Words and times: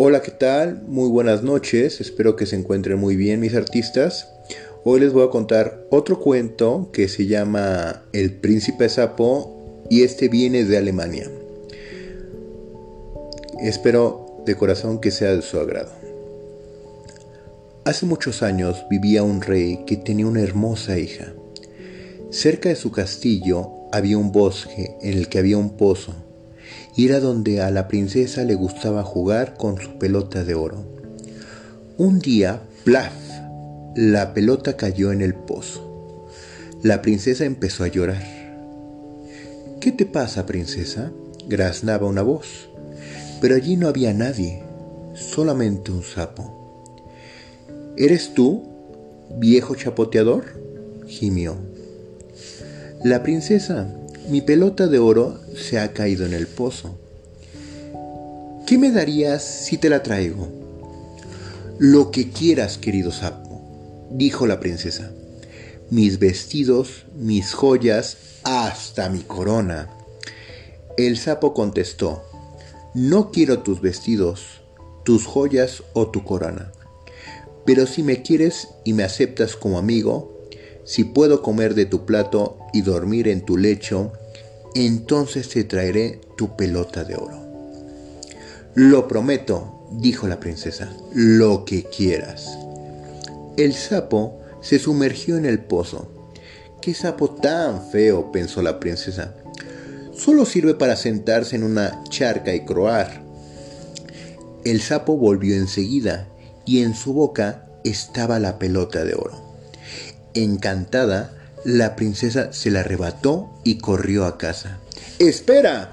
Hola, 0.00 0.22
¿qué 0.22 0.30
tal? 0.30 0.84
Muy 0.86 1.08
buenas 1.08 1.42
noches, 1.42 2.00
espero 2.00 2.36
que 2.36 2.46
se 2.46 2.54
encuentren 2.54 3.00
muy 3.00 3.16
bien 3.16 3.40
mis 3.40 3.56
artistas. 3.56 4.28
Hoy 4.84 5.00
les 5.00 5.12
voy 5.12 5.26
a 5.26 5.30
contar 5.30 5.88
otro 5.90 6.20
cuento 6.20 6.90
que 6.92 7.08
se 7.08 7.26
llama 7.26 8.04
El 8.12 8.34
príncipe 8.34 8.88
sapo 8.88 9.84
y 9.90 10.04
este 10.04 10.28
viene 10.28 10.64
de 10.64 10.78
Alemania. 10.78 11.28
Espero 13.60 14.44
de 14.46 14.54
corazón 14.54 15.00
que 15.00 15.10
sea 15.10 15.34
de 15.34 15.42
su 15.42 15.58
agrado. 15.58 15.90
Hace 17.84 18.06
muchos 18.06 18.44
años 18.44 18.86
vivía 18.88 19.24
un 19.24 19.42
rey 19.42 19.82
que 19.84 19.96
tenía 19.96 20.28
una 20.28 20.42
hermosa 20.42 20.96
hija. 20.96 21.32
Cerca 22.30 22.68
de 22.68 22.76
su 22.76 22.92
castillo 22.92 23.72
había 23.90 24.16
un 24.16 24.30
bosque 24.30 24.96
en 25.02 25.18
el 25.18 25.28
que 25.28 25.40
había 25.40 25.58
un 25.58 25.76
pozo, 25.76 26.14
y 26.98 27.06
era 27.06 27.20
donde 27.20 27.62
a 27.62 27.70
la 27.70 27.86
princesa 27.86 28.42
le 28.42 28.56
gustaba 28.56 29.04
jugar 29.04 29.56
con 29.56 29.80
su 29.80 29.98
pelota 29.98 30.42
de 30.42 30.56
oro. 30.56 30.84
Un 31.96 32.18
día, 32.18 32.62
plaf, 32.82 33.12
la 33.94 34.34
pelota 34.34 34.76
cayó 34.76 35.12
en 35.12 35.20
el 35.20 35.32
pozo. 35.32 36.26
La 36.82 37.00
princesa 37.00 37.44
empezó 37.44 37.84
a 37.84 37.86
llorar. 37.86 38.24
¿Qué 39.80 39.92
te 39.92 40.06
pasa, 40.06 40.44
princesa? 40.44 41.12
graznaba 41.46 42.08
una 42.08 42.22
voz. 42.22 42.68
Pero 43.40 43.54
allí 43.54 43.76
no 43.76 43.86
había 43.86 44.12
nadie, 44.12 44.64
solamente 45.14 45.92
un 45.92 46.02
sapo. 46.02 46.84
¿Eres 47.96 48.34
tú, 48.34 48.64
viejo 49.38 49.76
chapoteador? 49.76 50.46
gimió. 51.06 51.54
La 53.04 53.22
princesa, 53.22 53.86
mi 54.28 54.42
pelota 54.42 54.88
de 54.88 54.98
oro 54.98 55.40
se 55.56 55.78
ha 55.78 55.94
caído 55.94 56.26
en 56.26 56.34
el 56.34 56.46
pozo. 56.46 56.94
¿Qué 58.66 58.76
me 58.76 58.90
darías 58.90 59.42
si 59.42 59.78
te 59.78 59.88
la 59.88 60.02
traigo? 60.02 60.48
Lo 61.78 62.10
que 62.10 62.30
quieras, 62.30 62.76
querido 62.76 63.10
sapo, 63.10 63.62
dijo 64.10 64.46
la 64.46 64.60
princesa. 64.60 65.10
Mis 65.90 66.18
vestidos, 66.18 67.06
mis 67.16 67.54
joyas, 67.54 68.18
hasta 68.44 69.08
mi 69.08 69.20
corona. 69.20 69.88
El 70.98 71.16
sapo 71.16 71.54
contestó, 71.54 72.22
no 72.92 73.30
quiero 73.30 73.60
tus 73.60 73.80
vestidos, 73.80 74.60
tus 75.04 75.24
joyas 75.24 75.82
o 75.94 76.08
tu 76.08 76.24
corona. 76.24 76.72
Pero 77.64 77.86
si 77.86 78.02
me 78.02 78.20
quieres 78.20 78.68
y 78.84 78.92
me 78.92 79.04
aceptas 79.04 79.56
como 79.56 79.78
amigo, 79.78 80.37
si 80.88 81.04
puedo 81.04 81.42
comer 81.42 81.74
de 81.74 81.84
tu 81.84 82.06
plato 82.06 82.56
y 82.72 82.80
dormir 82.80 83.28
en 83.28 83.42
tu 83.42 83.58
lecho, 83.58 84.10
entonces 84.74 85.50
te 85.50 85.64
traeré 85.64 86.18
tu 86.34 86.56
pelota 86.56 87.04
de 87.04 87.14
oro. 87.14 87.38
Lo 88.74 89.06
prometo, 89.06 89.86
dijo 89.92 90.26
la 90.26 90.40
princesa, 90.40 90.90
lo 91.12 91.66
que 91.66 91.84
quieras. 91.84 92.58
El 93.58 93.74
sapo 93.74 94.40
se 94.62 94.78
sumergió 94.78 95.36
en 95.36 95.44
el 95.44 95.58
pozo. 95.58 96.10
¿Qué 96.80 96.94
sapo 96.94 97.32
tan 97.32 97.90
feo? 97.90 98.32
pensó 98.32 98.62
la 98.62 98.80
princesa. 98.80 99.34
Solo 100.14 100.46
sirve 100.46 100.72
para 100.72 100.96
sentarse 100.96 101.54
en 101.54 101.64
una 101.64 102.02
charca 102.04 102.54
y 102.54 102.64
croar. 102.64 103.22
El 104.64 104.80
sapo 104.80 105.18
volvió 105.18 105.54
enseguida 105.54 106.28
y 106.64 106.80
en 106.80 106.94
su 106.94 107.12
boca 107.12 107.68
estaba 107.84 108.38
la 108.38 108.58
pelota 108.58 109.04
de 109.04 109.12
oro. 109.12 109.47
Encantada, 110.44 111.32
la 111.64 111.96
princesa 111.96 112.52
se 112.52 112.70
la 112.70 112.80
arrebató 112.80 113.50
y 113.64 113.78
corrió 113.78 114.24
a 114.24 114.38
casa. 114.38 114.78
¡Espera! 115.18 115.90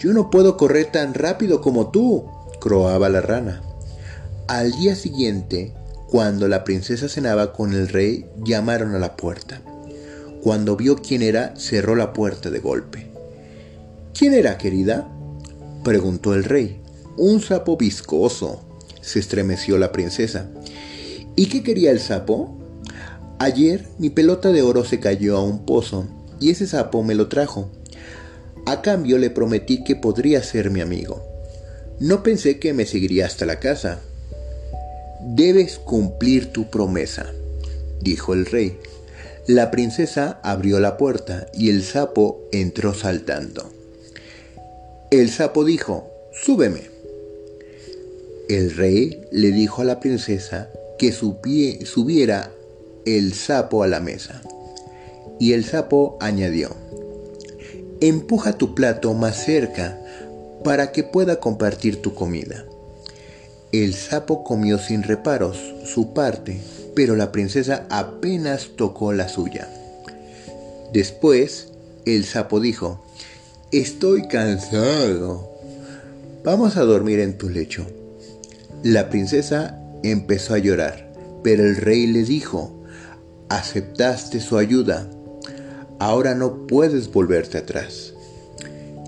Yo 0.00 0.12
no 0.12 0.30
puedo 0.30 0.56
correr 0.56 0.86
tan 0.86 1.14
rápido 1.14 1.60
como 1.60 1.92
tú, 1.92 2.24
croaba 2.60 3.08
la 3.08 3.20
rana. 3.20 3.62
Al 4.48 4.72
día 4.72 4.96
siguiente, 4.96 5.72
cuando 6.08 6.48
la 6.48 6.64
princesa 6.64 7.08
cenaba 7.08 7.52
con 7.52 7.72
el 7.72 7.88
rey, 7.88 8.26
llamaron 8.44 8.96
a 8.96 8.98
la 8.98 9.16
puerta. 9.16 9.62
Cuando 10.42 10.76
vio 10.76 10.96
quién 10.96 11.22
era, 11.22 11.54
cerró 11.56 11.94
la 11.94 12.12
puerta 12.12 12.50
de 12.50 12.58
golpe. 12.58 13.06
¿Quién 14.12 14.34
era, 14.34 14.58
querida? 14.58 15.08
preguntó 15.84 16.34
el 16.34 16.42
rey. 16.42 16.80
Un 17.16 17.40
sapo 17.40 17.76
viscoso, 17.76 18.60
se 19.00 19.20
estremeció 19.20 19.78
la 19.78 19.92
princesa. 19.92 20.48
¿Y 21.36 21.46
qué 21.46 21.62
quería 21.62 21.92
el 21.92 22.00
sapo? 22.00 22.55
Ayer 23.38 23.86
mi 23.98 24.08
pelota 24.08 24.50
de 24.50 24.62
oro 24.62 24.84
se 24.84 24.98
cayó 24.98 25.36
a 25.36 25.42
un 25.42 25.66
pozo 25.66 26.06
y 26.40 26.50
ese 26.50 26.66
sapo 26.66 27.02
me 27.02 27.14
lo 27.14 27.28
trajo. 27.28 27.68
A 28.64 28.80
cambio 28.80 29.18
le 29.18 29.30
prometí 29.30 29.84
que 29.84 29.94
podría 29.94 30.42
ser 30.42 30.70
mi 30.70 30.80
amigo. 30.80 31.22
No 32.00 32.22
pensé 32.22 32.58
que 32.58 32.72
me 32.72 32.86
seguiría 32.86 33.26
hasta 33.26 33.44
la 33.44 33.60
casa. 33.60 34.00
Debes 35.20 35.78
cumplir 35.78 36.52
tu 36.52 36.70
promesa, 36.70 37.26
dijo 38.00 38.32
el 38.32 38.46
rey. 38.46 38.78
La 39.46 39.70
princesa 39.70 40.40
abrió 40.42 40.80
la 40.80 40.96
puerta 40.96 41.46
y 41.52 41.70
el 41.70 41.82
sapo 41.84 42.42
entró 42.52 42.94
saltando. 42.94 43.70
El 45.10 45.30
sapo 45.30 45.64
dijo, 45.64 46.10
súbeme. 46.32 46.90
El 48.48 48.74
rey 48.74 49.22
le 49.30 49.52
dijo 49.52 49.82
a 49.82 49.84
la 49.84 50.00
princesa 50.00 50.70
que 50.98 51.12
subiera 51.12 52.50
el 53.06 53.34
sapo 53.34 53.84
a 53.84 53.86
la 53.86 54.00
mesa. 54.00 54.42
Y 55.38 55.52
el 55.52 55.64
sapo 55.64 56.18
añadió, 56.20 56.70
empuja 58.00 58.58
tu 58.58 58.74
plato 58.74 59.14
más 59.14 59.44
cerca 59.44 59.98
para 60.64 60.90
que 60.90 61.04
pueda 61.04 61.38
compartir 61.38 62.02
tu 62.02 62.14
comida. 62.14 62.64
El 63.72 63.94
sapo 63.94 64.42
comió 64.42 64.78
sin 64.78 65.02
reparos 65.04 65.56
su 65.84 66.14
parte, 66.14 66.60
pero 66.94 67.14
la 67.14 67.30
princesa 67.30 67.86
apenas 67.90 68.70
tocó 68.76 69.12
la 69.12 69.28
suya. 69.28 69.68
Después, 70.92 71.68
el 72.06 72.24
sapo 72.24 72.58
dijo, 72.58 73.04
Estoy 73.70 74.26
cansado. 74.28 75.48
Vamos 76.42 76.76
a 76.76 76.82
dormir 76.82 77.20
en 77.20 77.36
tu 77.36 77.50
lecho. 77.50 77.86
La 78.82 79.10
princesa 79.10 79.80
empezó 80.02 80.54
a 80.54 80.58
llorar, 80.58 81.08
pero 81.42 81.64
el 81.64 81.76
rey 81.76 82.06
le 82.06 82.22
dijo, 82.22 82.85
aceptaste 83.48 84.40
su 84.40 84.58
ayuda, 84.58 85.08
ahora 85.98 86.34
no 86.34 86.66
puedes 86.66 87.12
volverte 87.12 87.58
atrás. 87.58 88.12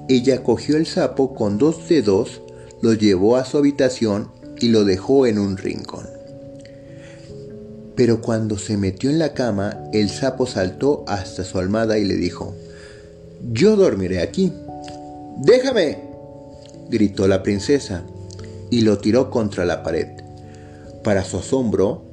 Ella 0.08 0.42
cogió 0.42 0.76
el 0.76 0.86
sapo 0.86 1.34
con 1.34 1.58
dos 1.58 1.88
dedos, 1.88 2.40
lo 2.80 2.94
llevó 2.94 3.36
a 3.36 3.44
su 3.44 3.58
habitación 3.58 4.30
y 4.60 4.68
lo 4.68 4.84
dejó 4.84 5.26
en 5.26 5.38
un 5.38 5.56
rincón. 5.56 6.06
Pero 7.94 8.22
cuando 8.22 8.58
se 8.58 8.76
metió 8.76 9.10
en 9.10 9.18
la 9.18 9.34
cama, 9.34 9.84
el 9.92 10.08
sapo 10.08 10.46
saltó 10.46 11.04
hasta 11.08 11.44
su 11.44 11.58
almada 11.58 11.98
y 11.98 12.04
le 12.04 12.14
dijo, 12.14 12.54
Yo 13.52 13.76
dormiré 13.76 14.22
aquí. 14.22 14.52
Déjame, 15.38 15.98
gritó 16.88 17.26
la 17.26 17.42
princesa 17.42 18.04
y 18.70 18.82
lo 18.82 18.98
tiró 18.98 19.30
contra 19.30 19.64
la 19.64 19.82
pared. 19.82 20.08
Para 21.02 21.24
su 21.24 21.38
asombro, 21.38 22.07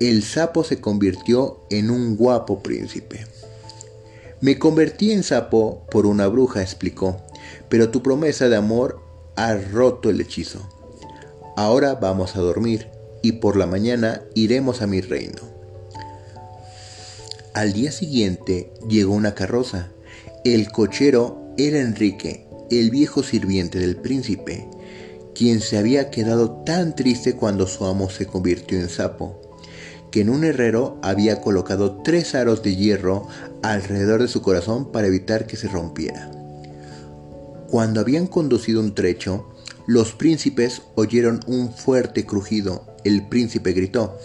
el 0.00 0.22
sapo 0.22 0.64
se 0.64 0.80
convirtió 0.80 1.60
en 1.68 1.90
un 1.90 2.16
guapo 2.16 2.62
príncipe. 2.62 3.26
Me 4.40 4.58
convertí 4.58 5.12
en 5.12 5.22
sapo 5.22 5.86
por 5.90 6.06
una 6.06 6.26
bruja, 6.26 6.62
explicó, 6.62 7.18
pero 7.68 7.90
tu 7.90 8.02
promesa 8.02 8.48
de 8.48 8.56
amor 8.56 9.02
ha 9.36 9.54
roto 9.54 10.08
el 10.08 10.18
hechizo. 10.22 10.66
Ahora 11.54 11.96
vamos 11.96 12.34
a 12.34 12.40
dormir 12.40 12.88
y 13.20 13.32
por 13.32 13.56
la 13.56 13.66
mañana 13.66 14.22
iremos 14.34 14.80
a 14.80 14.86
mi 14.86 15.02
reino. 15.02 15.42
Al 17.52 17.74
día 17.74 17.92
siguiente 17.92 18.72
llegó 18.88 19.12
una 19.12 19.34
carroza. 19.34 19.90
El 20.44 20.72
cochero 20.72 21.52
era 21.58 21.78
Enrique, 21.78 22.46
el 22.70 22.90
viejo 22.90 23.22
sirviente 23.22 23.78
del 23.78 23.96
príncipe, 23.96 24.66
quien 25.34 25.60
se 25.60 25.76
había 25.76 26.08
quedado 26.10 26.62
tan 26.64 26.96
triste 26.96 27.34
cuando 27.34 27.66
su 27.66 27.84
amo 27.84 28.08
se 28.08 28.24
convirtió 28.24 28.80
en 28.80 28.88
sapo, 28.88 29.39
que 30.10 30.20
en 30.20 30.30
un 30.30 30.44
herrero 30.44 30.98
había 31.02 31.40
colocado 31.40 32.02
tres 32.02 32.34
aros 32.34 32.62
de 32.62 32.76
hierro 32.76 33.28
alrededor 33.62 34.22
de 34.22 34.28
su 34.28 34.42
corazón 34.42 34.90
para 34.90 35.06
evitar 35.06 35.46
que 35.46 35.56
se 35.56 35.68
rompiera. 35.68 36.30
Cuando 37.68 38.00
habían 38.00 38.26
conducido 38.26 38.80
un 38.80 38.94
trecho, 38.94 39.46
los 39.86 40.12
príncipes 40.12 40.82
oyeron 40.96 41.40
un 41.46 41.72
fuerte 41.72 42.26
crujido. 42.26 42.84
El 43.04 43.28
príncipe 43.28 43.72
gritó, 43.72 44.18